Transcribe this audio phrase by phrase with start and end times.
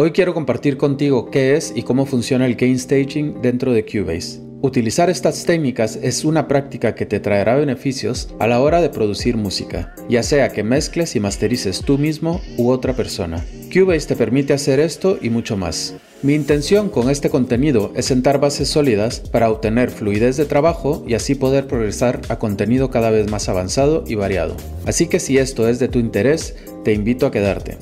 [0.00, 4.40] Hoy quiero compartir contigo qué es y cómo funciona el gain staging dentro de Cubase.
[4.62, 9.36] Utilizar estas técnicas es una práctica que te traerá beneficios a la hora de producir
[9.36, 13.44] música, ya sea que mezcles y masterices tú mismo u otra persona.
[13.74, 15.96] Cubase te permite hacer esto y mucho más.
[16.22, 21.14] Mi intención con este contenido es sentar bases sólidas para obtener fluidez de trabajo y
[21.14, 24.54] así poder progresar a contenido cada vez más avanzado y variado.
[24.86, 26.54] Así que si esto es de tu interés,
[26.84, 27.78] te invito a quedarte.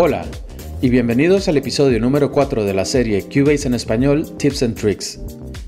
[0.00, 0.24] Hola
[0.80, 5.18] y bienvenidos al episodio número 4 de la serie Cubase en español Tips and Tricks.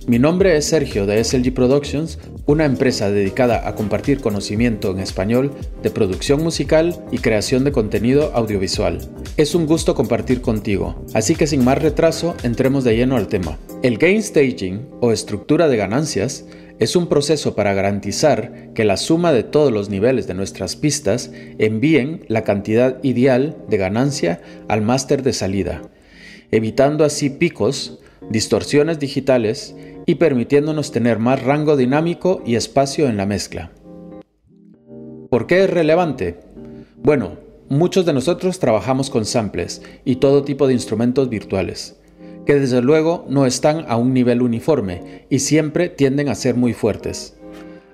[0.07, 2.17] Mi nombre es Sergio de SLG Productions,
[2.51, 5.53] una empresa dedicada a compartir conocimiento en español
[5.85, 8.99] de producción musical y creación de contenido audiovisual.
[9.37, 13.57] Es un gusto compartir contigo, así que sin más retraso entremos de lleno al tema.
[13.83, 16.45] El gain staging o estructura de ganancias
[16.81, 21.31] es un proceso para garantizar que la suma de todos los niveles de nuestras pistas
[21.59, 25.83] envíen la cantidad ideal de ganancia al máster de salida,
[26.51, 33.27] evitando así picos, distorsiones digitales y permitiéndonos tener más rango dinámico y espacio en la
[33.27, 33.73] mezcla.
[35.31, 36.41] ¿Por qué es relevante?
[36.97, 42.01] Bueno, muchos de nosotros trabajamos con samples y todo tipo de instrumentos virtuales
[42.51, 46.73] que desde luego no están a un nivel uniforme y siempre tienden a ser muy
[46.73, 47.37] fuertes.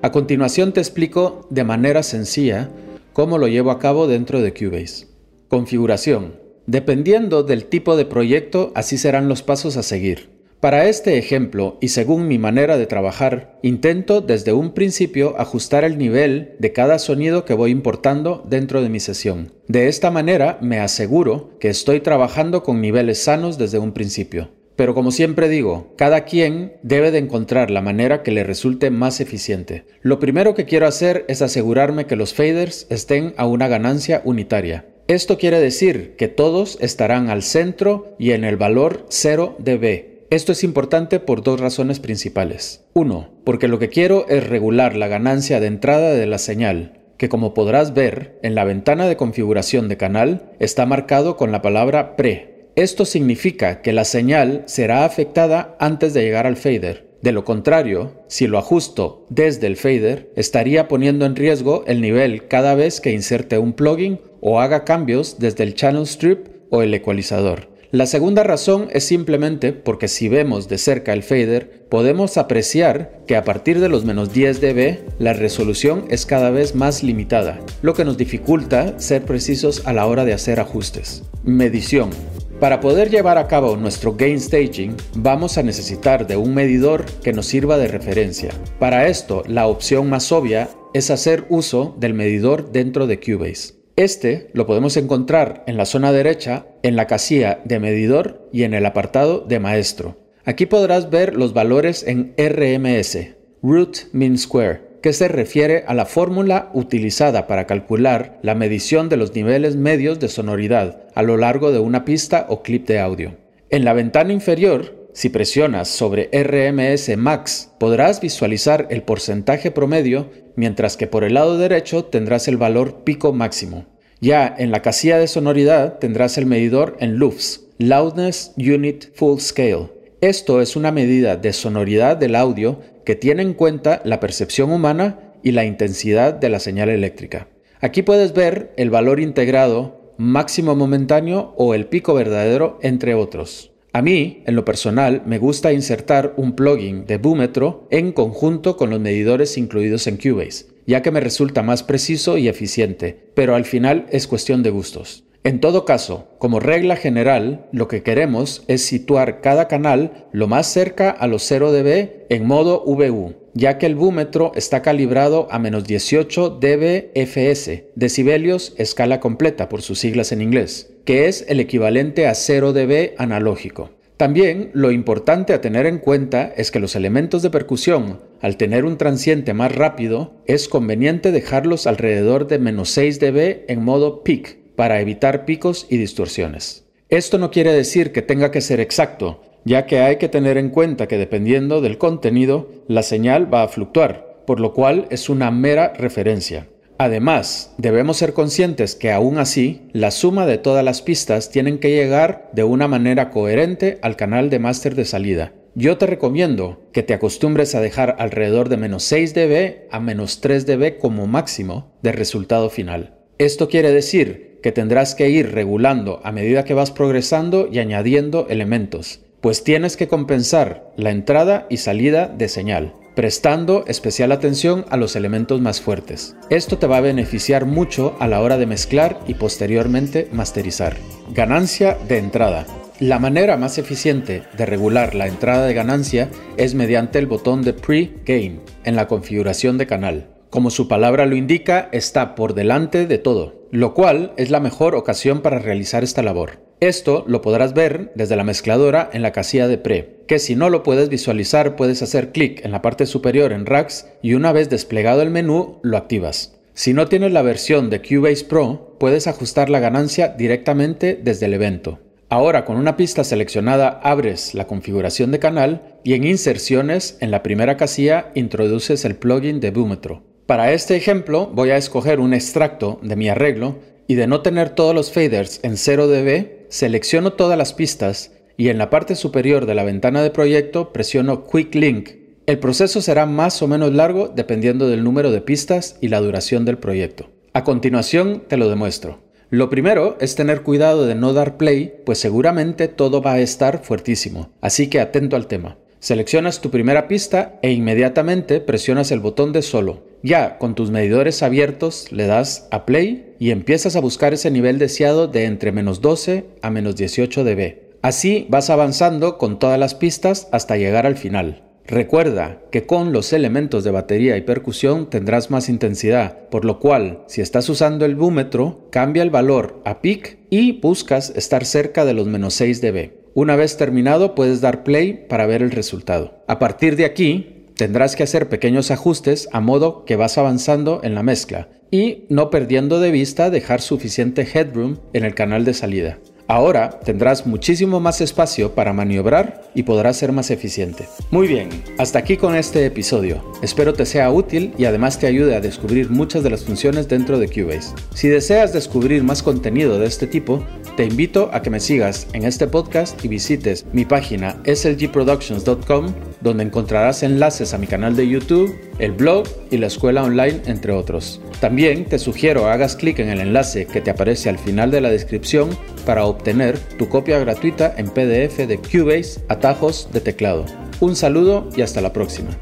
[0.02, 2.70] A continuación te explico de manera sencilla
[3.12, 5.08] cómo lo llevo a cabo dentro de Cubase.
[5.48, 6.40] Configuración.
[6.66, 10.35] Dependiendo del tipo de proyecto, así serán los pasos a seguir.
[10.66, 15.96] Para este ejemplo, y según mi manera de trabajar, intento desde un principio ajustar el
[15.96, 19.52] nivel de cada sonido que voy importando dentro de mi sesión.
[19.68, 24.50] De esta manera me aseguro que estoy trabajando con niveles sanos desde un principio.
[24.74, 29.20] Pero como siempre digo, cada quien debe de encontrar la manera que le resulte más
[29.20, 29.84] eficiente.
[30.02, 34.84] Lo primero que quiero hacer es asegurarme que los faders estén a una ganancia unitaria.
[35.06, 40.52] Esto quiere decir que todos estarán al centro y en el valor 0 dB, esto
[40.52, 42.84] es importante por dos razones principales.
[42.94, 47.28] Uno, porque lo que quiero es regular la ganancia de entrada de la señal, que
[47.28, 52.16] como podrás ver en la ventana de configuración de canal está marcado con la palabra
[52.16, 52.70] pre.
[52.74, 57.06] Esto significa que la señal será afectada antes de llegar al fader.
[57.22, 62.48] De lo contrario, si lo ajusto desde el fader, estaría poniendo en riesgo el nivel
[62.48, 66.92] cada vez que inserte un plugin o haga cambios desde el channel strip o el
[66.92, 67.75] ecualizador.
[67.92, 73.36] La segunda razón es simplemente porque si vemos de cerca el fader, podemos apreciar que
[73.36, 77.94] a partir de los menos 10 dB la resolución es cada vez más limitada, lo
[77.94, 81.22] que nos dificulta ser precisos a la hora de hacer ajustes.
[81.44, 82.10] Medición.
[82.58, 87.32] Para poder llevar a cabo nuestro gain staging, vamos a necesitar de un medidor que
[87.32, 88.50] nos sirva de referencia.
[88.80, 93.74] Para esto, la opción más obvia es hacer uso del medidor dentro de Cubase.
[93.96, 98.74] Este lo podemos encontrar en la zona derecha, en la casilla de medidor y en
[98.74, 100.18] el apartado de maestro.
[100.44, 106.04] Aquí podrás ver los valores en RMS, Root Mean Square, que se refiere a la
[106.04, 111.72] fórmula utilizada para calcular la medición de los niveles medios de sonoridad a lo largo
[111.72, 113.34] de una pista o clip de audio.
[113.70, 120.98] En la ventana inferior, si presionas sobre RMS Max, podrás visualizar el porcentaje promedio mientras
[120.98, 123.86] que por el lado derecho tendrás el valor pico máximo.
[124.20, 129.88] Ya en la casilla de sonoridad tendrás el medidor en LUFS, Loudness Unit Full Scale.
[130.20, 135.32] Esto es una medida de sonoridad del audio que tiene en cuenta la percepción humana
[135.42, 137.48] y la intensidad de la señal eléctrica.
[137.80, 143.72] Aquí puedes ver el valor integrado, máximo momentáneo o el pico verdadero, entre otros.
[143.96, 148.90] A mí, en lo personal, me gusta insertar un plugin de búmetro en conjunto con
[148.90, 153.64] los medidores incluidos en Cubase, ya que me resulta más preciso y eficiente, pero al
[153.64, 155.24] final es cuestión de gustos.
[155.44, 160.66] En todo caso, como regla general, lo que queremos es situar cada canal lo más
[160.66, 165.58] cerca a los 0 dB en modo VU, ya que el búmetro está calibrado a
[165.58, 172.26] menos 18 dBFS, decibelios escala completa por sus siglas en inglés que es el equivalente
[172.26, 173.90] a 0 dB analógico.
[174.18, 178.84] También lo importante a tener en cuenta es que los elementos de percusión, al tener
[178.84, 184.58] un transiente más rápido, es conveniente dejarlos alrededor de menos 6 dB en modo peak
[184.74, 186.84] para evitar picos y distorsiones.
[187.08, 190.70] Esto no quiere decir que tenga que ser exacto, ya que hay que tener en
[190.70, 195.50] cuenta que dependiendo del contenido, la señal va a fluctuar, por lo cual es una
[195.50, 196.68] mera referencia.
[196.98, 201.90] Además, debemos ser conscientes que aún así, la suma de todas las pistas tienen que
[201.90, 205.52] llegar de una manera coherente al canal de máster de salida.
[205.74, 210.40] Yo te recomiendo que te acostumbres a dejar alrededor de menos 6 dB a menos
[210.40, 213.16] 3 dB como máximo de resultado final.
[213.38, 218.46] Esto quiere decir que tendrás que ir regulando a medida que vas progresando y añadiendo
[218.48, 224.96] elementos, pues tienes que compensar la entrada y salida de señal prestando especial atención a
[224.96, 226.34] los elementos más fuertes.
[226.50, 230.96] Esto te va a beneficiar mucho a la hora de mezclar y posteriormente masterizar.
[231.32, 232.66] Ganancia de entrada.
[232.98, 237.72] La manera más eficiente de regular la entrada de ganancia es mediante el botón de
[237.72, 240.26] Pre-Gain en la configuración de canal.
[240.50, 244.96] Como su palabra lo indica, está por delante de todo, lo cual es la mejor
[244.96, 246.65] ocasión para realizar esta labor.
[246.80, 250.68] Esto lo podrás ver desde la mezcladora en la casilla de pre, que si no
[250.68, 254.68] lo puedes visualizar puedes hacer clic en la parte superior en Racks y una vez
[254.68, 256.58] desplegado el menú lo activas.
[256.74, 261.54] Si no tienes la versión de Cubase Pro, puedes ajustar la ganancia directamente desde el
[261.54, 261.98] evento.
[262.28, 267.42] Ahora con una pista seleccionada abres la configuración de canal y en inserciones en la
[267.42, 270.24] primera casilla introduces el plugin de búmetro.
[270.44, 274.70] Para este ejemplo voy a escoger un extracto de mi arreglo y de no tener
[274.70, 279.66] todos los faders en 0 dB, selecciono todas las pistas y en la parte superior
[279.66, 282.10] de la ventana de proyecto presiono Quick Link.
[282.46, 286.64] El proceso será más o menos largo dependiendo del número de pistas y la duración
[286.64, 287.30] del proyecto.
[287.52, 289.24] A continuación te lo demuestro.
[289.50, 293.84] Lo primero es tener cuidado de no dar play, pues seguramente todo va a estar
[293.84, 295.78] fuertísimo, así que atento al tema.
[296.00, 300.04] Seleccionas tu primera pista e inmediatamente presionas el botón de solo.
[300.26, 304.76] Ya con tus medidores abiertos le das a play y empiezas a buscar ese nivel
[304.76, 307.76] deseado de entre menos 12 a menos 18 dB.
[308.02, 311.62] Así vas avanzando con todas las pistas hasta llegar al final.
[311.86, 317.22] Recuerda que con los elementos de batería y percusión tendrás más intensidad, por lo cual
[317.28, 322.14] si estás usando el búmetro, cambia el valor a peak y buscas estar cerca de
[322.14, 323.12] los menos 6 dB.
[323.34, 326.42] Una vez terminado puedes dar play para ver el resultado.
[326.48, 331.14] A partir de aquí tendrás que hacer pequeños ajustes a modo que vas avanzando en
[331.14, 336.18] la mezcla y no perdiendo de vista dejar suficiente headroom en el canal de salida.
[336.48, 341.08] Ahora tendrás muchísimo más espacio para maniobrar y podrás ser más eficiente.
[341.32, 341.68] Muy bien,
[341.98, 343.42] hasta aquí con este episodio.
[343.62, 347.40] Espero te sea útil y además te ayude a descubrir muchas de las funciones dentro
[347.40, 347.92] de Cubase.
[348.14, 350.62] Si deseas descubrir más contenido de este tipo,
[350.96, 356.64] te invito a que me sigas en este podcast y visites mi página slgproductions.com donde
[356.64, 361.40] encontrarás enlaces a mi canal de YouTube, el blog y la escuela online, entre otros.
[361.60, 365.10] También te sugiero hagas clic en el enlace que te aparece al final de la
[365.10, 365.68] descripción
[366.06, 370.64] para obtener tu copia gratuita en PDF de Cubase Atajos de Teclado.
[371.00, 372.56] Un saludo y hasta la próxima.